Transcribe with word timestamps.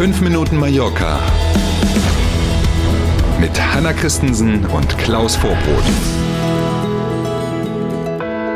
5 0.00 0.22
Minuten 0.22 0.56
Mallorca 0.56 1.20
mit 3.38 3.50
Hanna 3.60 3.92
Christensen 3.92 4.64
und 4.64 4.96
Klaus 4.96 5.36
Vorbrot. 5.36 5.84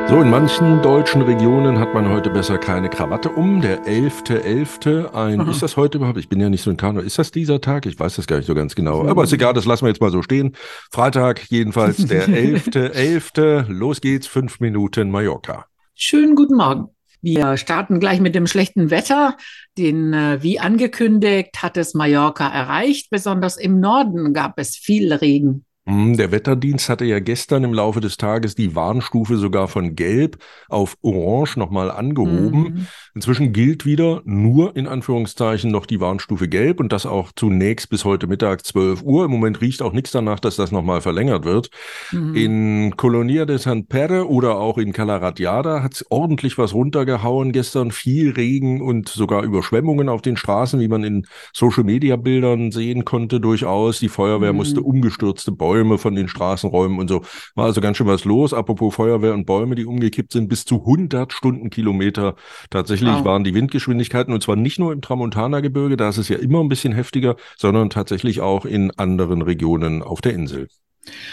So, 0.09 0.23
in 0.23 0.31
manchen 0.31 0.81
deutschen 0.81 1.21
Regionen 1.21 1.79
hat 1.79 1.93
man 1.93 2.09
heute 2.09 2.31
besser 2.31 2.57
keine 2.57 2.89
Krawatte 2.89 3.29
um. 3.29 3.61
Der 3.61 3.85
11.11. 3.85 4.73
.11. 4.73 5.13
ein, 5.13 5.47
ist 5.49 5.63
das 5.63 5.77
heute 5.77 5.99
überhaupt? 5.99 6.17
Ich 6.17 6.31
bin 6.31 6.41
ja 6.41 6.49
nicht 6.49 6.63
so 6.63 6.71
ein 6.71 6.79
Kano. 6.79 7.01
Ist 7.01 7.19
das 7.19 7.31
dieser 7.31 7.61
Tag? 7.61 7.85
Ich 7.85 8.01
weiß 8.01 8.17
das 8.17 8.27
gar 8.27 8.39
nicht 8.39 8.47
so 8.47 8.55
ganz 8.55 8.75
genau. 8.75 9.07
Aber 9.07 9.25
ist 9.25 9.33
egal, 9.35 9.53
das 9.53 9.67
lassen 9.67 9.85
wir 9.85 9.91
jetzt 9.91 10.01
mal 10.01 10.11
so 10.11 10.23
stehen. 10.23 10.57
Freitag 10.91 11.45
jedenfalls 11.51 12.07
der 12.07 12.27
11.11. 12.27 12.95
.11. 12.95 13.67
Los 13.69 14.01
geht's, 14.01 14.27
fünf 14.27 14.61
Minuten 14.61 15.11
Mallorca. 15.11 15.67
Schönen 15.95 16.37
guten 16.37 16.57
Morgen. 16.57 16.89
Wir 17.25 17.57
starten 17.57 18.01
gleich 18.01 18.21
mit 18.21 18.35
dem 18.35 18.47
schlechten 18.47 18.91
Wetter. 18.91 19.39
Den, 19.79 20.13
äh, 20.13 20.43
wie 20.43 20.61
angekündigt, 20.61 21.63
hat 21.63 21.79
es 21.79 21.95
Mallorca 21.95 22.47
erreicht. 22.47 23.09
Besonders 23.09 23.57
im 23.57 23.81
Norden 23.81 24.35
gab 24.35 24.59
es 24.59 24.77
viel 24.77 25.11
Regen. 25.11 25.65
Hm, 25.87 26.17
der 26.17 26.33
Wetterdienst 26.33 26.89
hatte 26.89 27.05
ja 27.05 27.21
gestern 27.21 27.63
im 27.63 27.75
Laufe 27.75 28.01
des 28.01 28.17
Tages 28.17 28.55
die 28.55 28.75
Warnstufe 28.75 29.37
sogar 29.37 29.69
von 29.69 29.95
Gelb 29.95 30.39
auf 30.71 30.97
Orange 31.03 31.59
nochmal 31.59 31.91
angehoben. 31.91 32.63
Mhm. 32.63 32.87
Inzwischen 33.15 33.53
gilt 33.53 33.85
wieder 33.85 34.23
nur 34.25 34.77
in 34.77 34.87
Anführungszeichen 34.87 35.71
noch 35.71 35.85
die 35.85 36.01
Warnstufe 36.01 36.49
Gelb 36.49 36.81
und 36.81 36.91
das 36.91 37.05
auch 37.05 37.33
zunächst 37.37 37.91
bis 37.91 38.07
heute 38.07 38.27
Mittag 38.27 38.65
12 38.65 39.03
Uhr. 39.03 39.27
Im 39.27 39.31
Moment 39.31 39.61
riecht 39.61 39.83
auch 39.83 39.93
nichts 39.93 40.11
danach, 40.11 40.41
dass 40.41 40.57
das 40.57 40.73
nochmal 40.73 41.03
verlängert 41.03 41.45
wird. 41.45 41.69
Mhm. 42.13 42.35
In 42.35 42.97
Colonia 42.97 43.45
de 43.45 43.59
San 43.59 43.87
Perre 43.87 44.27
oder 44.27 44.57
auch 44.57 44.79
in 44.79 44.95
Calaratiada 44.95 45.83
hat 45.83 45.95
es 45.95 46.07
ordentlich 46.11 46.57
was 46.57 46.73
runtergehauen 46.73 47.53
gestern. 47.53 47.91
Viel 47.91 48.31
Regen 48.33 48.81
und 48.81 49.11
sogar 49.11 49.43
Überschwemmungen 49.43 50.09
auf 50.09 50.23
den 50.23 50.39
Straßen, 50.39 50.81
wie 50.81 50.89
man 50.89 51.05
in 51.05 51.27
Social-Media-Bildern 51.53 52.73
sehen 52.73 53.05
konnte 53.05 53.39
durchaus. 53.39 53.99
Die 53.99 54.09
Feuerwehr 54.09 54.53
mhm. 54.53 54.59
musste 54.59 54.81
umgestürzte 54.81 55.53
Bäume 55.53 55.74
Bäume 55.75 55.99
von 55.99 56.15
den 56.15 56.29
Straßenräumen 56.29 57.01
und 57.01 57.09
so. 57.09 57.23
War 57.57 57.65
also 57.65 57.81
ganz 57.81 57.97
schön 57.97 58.07
was 58.07 58.25
los. 58.25 58.55
Apropos 58.55 58.95
Feuerwehr 58.95 59.35
und 59.35 59.45
Bäume, 59.45 59.75
die 59.75 59.87
umgekippt 59.87 60.33
sind, 60.33 60.49
bis 60.49 60.65
zu 60.65 60.77
100 60.77 61.33
Stundenkilometer. 61.33 62.37
Tatsächlich 62.71 63.11
wow. 63.11 63.25
waren 63.25 63.43
die 63.43 63.55
Windgeschwindigkeiten 63.55 64.33
und 64.33 64.41
zwar 64.41 64.55
nicht 64.55 64.79
nur 64.79 64.93
im 64.93 65.03
Tramontana-Gebirge, 65.03 65.97
da 65.97 66.09
ist 66.11 66.19
es 66.19 66.29
ja 66.29 66.37
immer 66.37 66.61
ein 66.61 66.69
bisschen 66.69 66.93
heftiger, 66.93 67.35
sondern 67.57 67.91
tatsächlich 67.91 68.41
auch 68.41 68.65
in 68.65 68.93
anderen 68.93 69.43
Regionen 69.43 70.03
auf 70.05 70.21
der 70.21 70.35
Insel. 70.35 70.69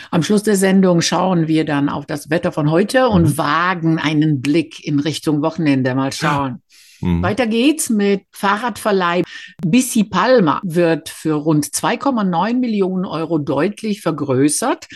Am 0.09 0.23
Schluss 0.23 0.41
der 0.41 0.55
Sendung 0.55 1.01
schauen 1.01 1.47
wir 1.47 1.63
dann 1.63 1.87
auf 1.87 2.07
das 2.07 2.31
Wetter 2.31 2.51
von 2.51 2.71
heute 2.71 3.09
und 3.09 3.23
mhm. 3.23 3.37
wagen 3.37 3.99
einen 3.99 4.41
Blick 4.41 4.83
in 4.83 4.99
Richtung 4.99 5.43
Wochenende. 5.43 5.93
Mal 5.93 6.11
schauen. 6.11 6.63
Mhm. 7.01 7.23
Weiter 7.23 7.47
geht's 7.47 7.89
mit 7.89 8.23
Fahrradverleih. 8.31 9.23
Bissi 9.65 10.03
Palma 10.03 10.61
wird 10.63 11.09
für 11.09 11.33
rund 11.33 11.65
2,9 11.65 12.59
Millionen 12.59 13.05
Euro 13.05 13.37
deutlich 13.37 14.01
vergrößert. 14.01 14.87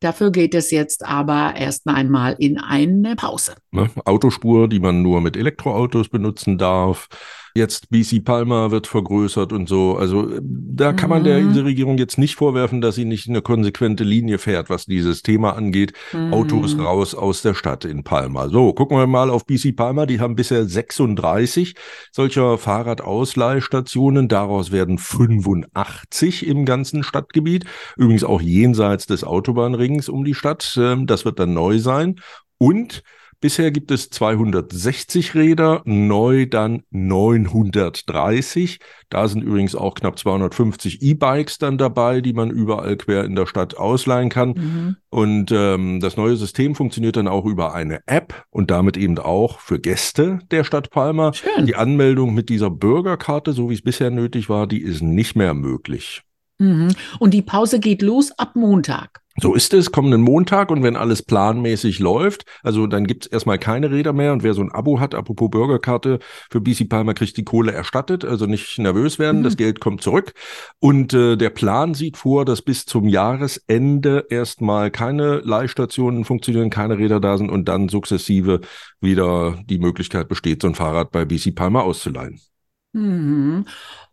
Dafür 0.00 0.30
geht 0.30 0.54
es 0.54 0.70
jetzt 0.70 1.04
aber 1.04 1.54
erst 1.56 1.86
einmal 1.86 2.36
in 2.38 2.58
eine 2.58 3.16
Pause. 3.16 3.54
Ne? 3.70 3.88
Autospur, 4.04 4.68
die 4.68 4.80
man 4.80 5.02
nur 5.02 5.20
mit 5.20 5.36
Elektroautos 5.36 6.08
benutzen 6.08 6.58
darf. 6.58 7.08
Jetzt 7.56 7.88
BC 7.90 8.24
Palma 8.24 8.72
wird 8.72 8.88
vergrößert 8.88 9.52
und 9.52 9.68
so. 9.68 9.96
Also 9.96 10.28
äh, 10.28 10.40
da 10.42 10.92
kann 10.92 11.08
man 11.08 11.22
der 11.22 11.40
mhm. 11.40 11.56
Regierung 11.58 11.98
jetzt 11.98 12.18
nicht 12.18 12.34
vorwerfen, 12.34 12.80
dass 12.80 12.96
sie 12.96 13.04
nicht 13.04 13.28
eine 13.28 13.42
konsequente 13.42 14.02
Linie 14.02 14.38
fährt, 14.38 14.70
was 14.70 14.86
dieses 14.86 15.22
Thema 15.22 15.54
angeht. 15.54 15.92
Mhm. 16.12 16.34
Autos 16.34 16.76
raus 16.76 17.14
aus 17.14 17.42
der 17.42 17.54
Stadt 17.54 17.84
in 17.84 18.02
Palma. 18.02 18.48
So, 18.48 18.72
gucken 18.72 18.98
wir 18.98 19.06
mal 19.06 19.30
auf 19.30 19.46
BC 19.46 19.76
Palma. 19.76 20.04
Die 20.04 20.18
haben 20.18 20.34
bisher 20.34 20.64
36 20.64 21.76
solcher 22.10 22.58
Fahrradausleihstationen. 22.58 24.26
Daraus 24.26 24.72
werden 24.72 24.98
85 24.98 26.48
im 26.48 26.64
ganzen 26.64 27.04
Stadtgebiet. 27.04 27.66
Übrigens 27.96 28.24
auch 28.24 28.40
jenseits 28.40 29.06
des 29.06 29.22
Autobahnrings 29.22 30.08
um 30.08 30.24
die 30.24 30.34
Stadt. 30.34 30.76
Ähm, 30.76 31.06
das 31.06 31.24
wird 31.24 31.38
dann 31.38 31.54
neu 31.54 31.78
sein. 31.78 32.16
Und 32.58 33.04
Bisher 33.44 33.70
gibt 33.70 33.90
es 33.90 34.08
260 34.08 35.34
Räder, 35.34 35.82
neu 35.84 36.46
dann 36.46 36.82
930. 36.92 38.78
Da 39.10 39.28
sind 39.28 39.42
übrigens 39.44 39.74
auch 39.74 39.94
knapp 39.96 40.18
250 40.18 41.02
E-Bikes 41.02 41.58
dann 41.58 41.76
dabei, 41.76 42.22
die 42.22 42.32
man 42.32 42.48
überall 42.48 42.96
quer 42.96 43.24
in 43.24 43.36
der 43.36 43.44
Stadt 43.44 43.76
ausleihen 43.76 44.30
kann. 44.30 44.48
Mhm. 44.48 44.96
Und 45.10 45.52
ähm, 45.52 46.00
das 46.00 46.16
neue 46.16 46.36
System 46.36 46.74
funktioniert 46.74 47.16
dann 47.16 47.28
auch 47.28 47.44
über 47.44 47.74
eine 47.74 48.00
App 48.06 48.46
und 48.48 48.70
damit 48.70 48.96
eben 48.96 49.18
auch 49.18 49.60
für 49.60 49.78
Gäste 49.78 50.38
der 50.50 50.64
Stadt 50.64 50.88
Palma. 50.88 51.34
Schön. 51.34 51.66
Die 51.66 51.76
Anmeldung 51.76 52.32
mit 52.32 52.48
dieser 52.48 52.70
Bürgerkarte, 52.70 53.52
so 53.52 53.68
wie 53.68 53.74
es 53.74 53.82
bisher 53.82 54.10
nötig 54.10 54.48
war, 54.48 54.66
die 54.66 54.80
ist 54.80 55.02
nicht 55.02 55.36
mehr 55.36 55.52
möglich. 55.52 56.22
Mhm. 56.56 56.94
Und 57.18 57.34
die 57.34 57.42
Pause 57.42 57.78
geht 57.78 58.00
los 58.00 58.32
ab 58.38 58.56
Montag. 58.56 59.23
So 59.40 59.54
ist 59.54 59.74
es, 59.74 59.90
kommenden 59.90 60.20
Montag 60.20 60.70
und 60.70 60.84
wenn 60.84 60.96
alles 60.96 61.22
planmäßig 61.22 61.98
läuft, 61.98 62.44
also 62.62 62.86
dann 62.86 63.04
gibt's 63.04 63.26
erstmal 63.26 63.58
keine 63.58 63.90
Räder 63.90 64.12
mehr 64.12 64.32
und 64.32 64.44
wer 64.44 64.54
so 64.54 64.62
ein 64.62 64.70
Abo 64.70 65.00
hat, 65.00 65.12
apropos 65.12 65.50
Bürgerkarte, 65.50 66.20
für 66.50 66.60
BC 66.60 66.88
Palmer 66.88 67.14
kriegt 67.14 67.36
die 67.36 67.44
Kohle 67.44 67.72
erstattet, 67.72 68.24
also 68.24 68.46
nicht 68.46 68.78
nervös 68.78 69.18
werden, 69.18 69.40
mhm. 69.40 69.44
das 69.44 69.56
Geld 69.56 69.80
kommt 69.80 70.02
zurück 70.02 70.34
und 70.78 71.12
äh, 71.14 71.36
der 71.36 71.50
Plan 71.50 71.94
sieht 71.94 72.16
vor, 72.16 72.44
dass 72.44 72.62
bis 72.62 72.86
zum 72.86 73.08
Jahresende 73.08 74.26
erstmal 74.30 74.92
keine 74.92 75.38
Leihstationen 75.40 76.24
funktionieren, 76.24 76.70
keine 76.70 76.98
Räder 76.98 77.18
da 77.18 77.36
sind 77.36 77.50
und 77.50 77.68
dann 77.68 77.88
sukzessive 77.88 78.60
wieder 79.00 79.58
die 79.64 79.78
Möglichkeit 79.78 80.28
besteht, 80.28 80.62
so 80.62 80.68
ein 80.68 80.76
Fahrrad 80.76 81.10
bei 81.10 81.24
BC 81.24 81.56
Palmer 81.56 81.82
auszuleihen. 81.82 82.40
Mhm. 82.92 83.64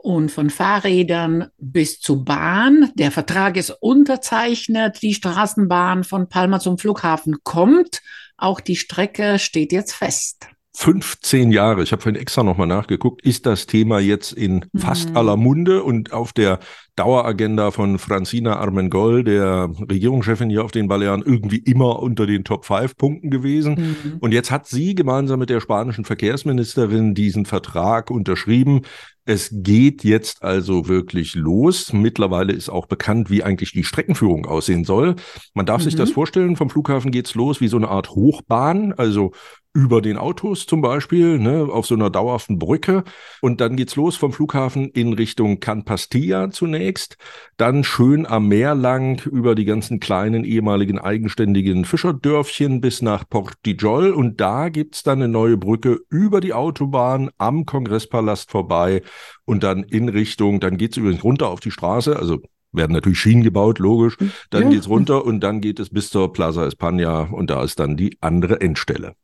Und 0.04 0.32
von 0.32 0.50
Fahrrädern 0.50 1.52
bis 1.60 2.00
zu 2.00 2.24
Bahn. 2.24 2.92
Der 2.96 3.12
Vertrag 3.12 3.56
ist 3.56 3.70
unterzeichnet. 3.70 5.04
Die 5.04 5.14
Straßenbahn 5.14 6.04
von 6.04 6.28
Palma 6.28 6.60
zum 6.60 6.80
Flughafen 6.80 7.44
kommt. 7.44 8.02
Auch 8.36 8.62
die 8.62 8.78
Strecke 8.78 9.38
steht 9.38 9.72
jetzt 9.72 9.94
fest. 9.94 10.48
15 10.74 11.52
Jahre, 11.52 11.84
ich 11.84 11.92
habe 11.92 12.02
vorhin 12.02 12.20
extra 12.20 12.44
nochmal 12.44 12.68
nachgeguckt, 12.68 13.22
ist 13.24 13.46
das 13.46 13.68
Thema 13.68 14.00
jetzt 14.00 14.32
in 14.32 14.66
fast 14.76 15.10
mhm. 15.10 15.18
aller 15.18 15.38
Munde 15.38 15.84
und 15.84 16.14
auf 16.14 16.32
der 16.32 16.60
Daueragenda 16.96 17.72
von 17.72 18.00
Francina 18.00 18.58
Armengol, 18.58 19.24
der 19.24 19.70
Regierungschefin 19.90 20.50
hier 20.50 20.64
auf 20.64 20.72
den 20.72 20.88
Balearen, 20.88 21.24
irgendwie 21.26 21.58
immer 21.58 22.00
unter 22.00 22.26
den 22.26 22.44
Top 22.44 22.66
5 22.66 22.96
Punkten 22.96 23.30
gewesen. 23.30 23.96
Mhm. 24.04 24.18
Und 24.20 24.34
jetzt 24.34 24.52
hat 24.52 24.68
sie 24.68 24.96
gemeinsam 24.96 25.40
mit 25.40 25.50
der 25.50 25.62
spanischen 25.62 26.06
Verkehrsministerin 26.06 27.16
diesen 27.16 27.46
Vertrag 27.46 28.12
unterschrieben. 28.12 28.82
Es 29.24 29.50
geht 29.52 30.04
jetzt 30.04 30.42
also 30.42 30.88
wirklich 30.88 31.36
los. 31.36 31.94
Mittlerweile 31.94 32.54
ist 32.54 32.70
auch 32.70 32.88
bekannt, 32.88 33.30
wie 33.30 33.44
eigentlich 33.44 33.72
die 33.72 33.84
Streckenführung 33.84 34.46
aussehen 34.46 34.84
soll. 34.84 35.16
Man 35.54 35.66
darf 35.66 35.82
mhm. 35.82 35.86
sich 35.86 35.96
das 35.96 36.10
mhm. 36.10 36.14
vorstellen, 36.14 36.56
vom 36.56 36.70
Flughafen 36.70 37.12
geht's 37.12 37.36
los 37.36 37.62
wie 37.62 37.68
so 37.68 37.78
eine 37.78 37.90
Art 37.90 38.10
Hochbahn, 38.12 38.94
also 38.94 39.32
über 39.74 40.02
den 40.02 40.18
Autos 40.18 40.66
zum 40.66 40.82
Beispiel, 40.82 41.40
ne, 41.40 41.68
auf 41.72 41.86
so 41.86 41.96
einer 41.96 42.10
dauerhaften 42.10 42.60
Brücke. 42.60 43.04
Und 43.42 43.62
dann 43.62 43.76
geht's 43.76 43.96
los 43.96 44.18
vom 44.18 44.34
Flughafen 44.34 44.90
in 44.90 45.14
Richtung 45.14 45.60
Can 45.60 45.86
Pastilla 45.86 46.52
zunächst, 46.52 47.18
dann 47.58 47.84
schön 47.84 48.26
am 48.26 48.48
Meer 48.48 48.76
lang 48.76 49.26
über 49.26 49.56
die 49.56 49.66
ganzen 49.66 50.00
kleinen 50.00 50.44
ehemaligen 50.44 51.00
eigenständigen 51.00 51.86
Fischerdörfchen 51.86 52.82
bis 52.82 53.02
nach 53.02 53.28
Portijol. 53.30 54.12
Und 54.12 54.42
da 54.42 54.70
gibt's 54.70 55.04
dann 55.04 55.20
eine 55.20 55.32
neue 55.32 55.58
Brücke 55.58 56.00
über 56.10 56.42
die 56.42 56.54
Autobahn 56.54 57.30
am 57.38 57.66
Kongresspalast 57.66 58.52
vorbei 58.52 59.02
und 59.46 59.64
dann 59.64 59.84
in 59.84 60.10
Richtung, 60.10 60.60
dann 60.60 60.78
geht's 60.78 60.98
übrigens 60.98 61.24
runter 61.24 61.48
auf 61.50 61.60
die 61.60 61.72
Straße, 61.72 62.18
also 62.18 62.40
werden 62.74 62.94
natürlich 62.94 63.20
Schienen 63.20 63.44
gebaut, 63.44 63.80
logisch. 63.80 64.18
Dann 64.50 64.64
ja. 64.64 64.70
geht's 64.70 64.88
runter 64.88 65.26
und 65.26 65.42
dann 65.42 65.62
geht 65.62 65.80
es 65.80 65.90
bis 65.90 66.10
zur 66.10 66.32
Plaza 66.32 66.66
España 66.66 67.30
und 67.30 67.50
da 67.50 67.64
ist 67.64 67.80
dann 67.80 67.98
die 67.98 68.18
andere 68.22 68.62
Endstelle. 68.62 69.16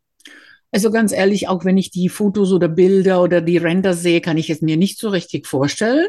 Also 0.71 0.91
ganz 0.91 1.11
ehrlich, 1.11 1.47
auch 1.47 1.65
wenn 1.65 1.77
ich 1.77 1.91
die 1.91 2.09
Fotos 2.09 2.51
oder 2.51 2.67
Bilder 2.67 3.21
oder 3.21 3.41
die 3.41 3.57
Render 3.57 3.93
sehe, 3.93 4.21
kann 4.21 4.37
ich 4.37 4.49
es 4.49 4.61
mir 4.61 4.77
nicht 4.77 4.99
so 4.99 5.09
richtig 5.09 5.47
vorstellen. 5.47 6.07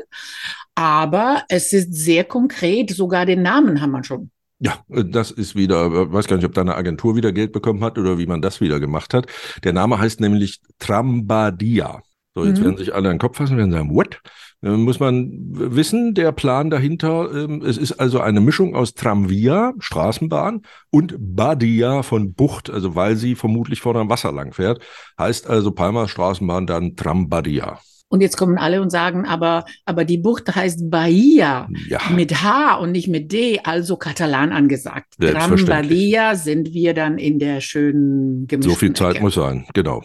Aber 0.74 1.44
es 1.48 1.72
ist 1.72 1.94
sehr 1.94 2.24
konkret, 2.24 2.90
sogar 2.90 3.26
den 3.26 3.42
Namen 3.42 3.80
haben 3.80 3.92
wir 3.92 4.04
schon. 4.04 4.30
Ja, 4.60 4.84
das 4.88 5.30
ist 5.30 5.54
wieder, 5.54 6.12
weiß 6.12 6.26
gar 6.26 6.36
nicht, 6.36 6.44
ob 6.44 6.54
da 6.54 6.62
eine 6.62 6.74
Agentur 6.74 7.14
wieder 7.14 7.30
Geld 7.32 7.52
bekommen 7.52 7.84
hat 7.84 7.96
oder 7.96 8.18
wie 8.18 8.26
man 8.26 8.42
das 8.42 8.60
wieder 8.60 8.80
gemacht 8.80 9.14
hat. 9.14 9.26
Der 9.62 9.72
Name 9.72 9.98
heißt 9.98 10.20
nämlich 10.20 10.60
Trambadia. 10.80 12.02
So, 12.38 12.44
jetzt 12.44 12.60
mhm. 12.60 12.64
werden 12.64 12.76
sich 12.76 12.94
alle 12.94 13.08
an 13.08 13.14
den 13.16 13.20
Kopf 13.20 13.36
fassen 13.36 13.56
werden 13.56 13.72
sagen, 13.72 13.94
what? 13.94 14.20
muss 14.60 14.98
man 14.98 15.30
wissen, 15.52 16.14
der 16.14 16.32
Plan 16.32 16.68
dahinter, 16.68 17.30
ähm, 17.32 17.62
es 17.64 17.76
ist 17.76 17.92
also 17.92 18.20
eine 18.20 18.40
Mischung 18.40 18.74
aus 18.74 18.94
Tramvia, 18.94 19.72
Straßenbahn, 19.78 20.62
und 20.90 21.14
Badia 21.18 22.02
von 22.02 22.34
Bucht, 22.34 22.68
also 22.68 22.96
weil 22.96 23.14
sie 23.14 23.36
vermutlich 23.36 23.80
vor 23.80 23.94
dem 23.94 24.08
Wasser 24.08 24.32
lang 24.32 24.52
fährt. 24.52 24.82
Heißt 25.18 25.48
also 25.48 25.70
Palmas 25.70 26.10
Straßenbahn 26.10 26.66
dann 26.66 26.96
Trambadia. 26.96 27.78
Und 28.10 28.22
jetzt 28.22 28.38
kommen 28.38 28.56
alle 28.56 28.80
und 28.80 28.90
sagen, 28.90 29.26
aber, 29.26 29.66
aber 29.84 30.04
die 30.06 30.16
Bucht 30.16 30.54
heißt 30.54 30.90
Bahia 30.90 31.68
ja. 31.88 32.00
mit 32.14 32.42
H 32.42 32.76
und 32.76 32.92
nicht 32.92 33.08
mit 33.08 33.30
D, 33.32 33.60
also 33.62 33.96
Katalan 33.96 34.50
angesagt. 34.50 35.14
Gran 35.18 35.66
Bahia 35.66 36.34
sind 36.34 36.72
wir 36.72 36.94
dann 36.94 37.18
in 37.18 37.38
der 37.38 37.60
schönen 37.60 38.46
gemischten 38.46 38.72
So 38.72 38.78
viel 38.78 38.94
Zeit 38.94 39.16
Ecke. 39.16 39.24
muss 39.24 39.34
sein, 39.34 39.66
genau. 39.74 40.02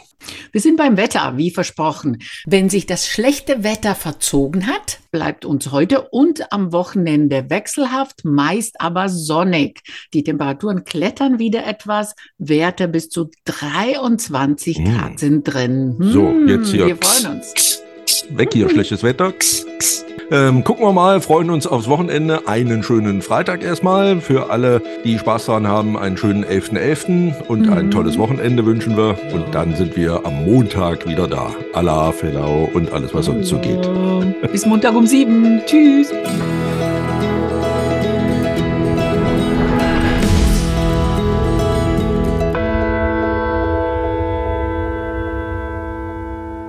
Wir 0.52 0.60
sind 0.60 0.78
beim 0.78 0.98
Wetter, 0.98 1.38
wie 1.38 1.52
versprochen. 1.52 2.18
Wenn 2.46 2.70
sich 2.70 2.86
das 2.86 3.08
schlechte 3.08 3.64
Wetter 3.64 3.96
verzogen 3.96 4.68
hat, 4.68 5.00
bleibt 5.12 5.46
uns 5.46 5.72
heute 5.72 6.02
und 6.10 6.52
am 6.52 6.74
Wochenende 6.74 7.50
wechselhaft, 7.50 8.26
meist 8.26 8.82
aber 8.82 9.08
sonnig. 9.08 9.82
Die 10.14 10.24
Temperaturen 10.24 10.84
klettern 10.84 11.40
wieder 11.40 11.66
etwas, 11.66 12.16
Werte 12.38 12.90
bis 12.90 13.08
zu 13.10 13.30
23 13.46 14.78
hm. 14.78 14.86
Grad 14.86 15.20
sind 15.20 15.44
drin. 15.44 15.96
Hm, 15.98 16.12
so, 16.12 16.34
jetzt 16.48 16.70
hier. 16.70 16.88
Wir 16.88 16.98
freuen 16.98 17.38
uns. 17.38 17.73
Weg 18.30 18.54
hier, 18.54 18.70
schlechtes 18.70 19.04
Wetter. 19.04 19.34
Ähm, 20.32 20.64
gucken 20.64 20.86
wir 20.86 20.94
mal, 20.94 21.22
freuen 21.22 21.50
uns 21.50 21.68
aufs 21.68 21.88
Wochenende. 21.88 22.48
Einen 22.48 22.82
schönen 22.82 23.22
Freitag 23.22 23.64
erstmal. 23.64 24.20
Für 24.20 24.50
alle, 24.50 24.82
die 25.04 25.20
Spaß 25.20 25.46
daran 25.46 25.68
haben, 25.68 25.98
einen 25.98 26.18
schönen 26.18 26.44
11.11. 26.46 26.74
.11. 26.74 27.48
und 27.48 27.68
mhm. 27.68 27.74
ein 27.74 27.92
tolles 27.92 28.18
Wochenende 28.18 28.66
wünschen 28.66 28.98
wir. 28.98 29.18
Und 29.34 29.54
dann 29.54 29.76
sind 29.76 29.96
wir 29.96 30.26
am 30.26 30.46
Montag 30.46 31.08
wieder 31.08 31.28
da. 31.28 31.54
Allah, 31.74 32.12
Fellau 32.12 32.70
und 32.74 32.92
alles, 32.94 33.14
was 33.14 33.26
sonst 33.26 33.48
so 33.48 33.58
geht. 33.60 33.90
Bis 34.52 34.66
Montag 34.66 34.96
um 34.96 35.06
sieben. 35.06 35.62
Tschüss. 35.66 36.12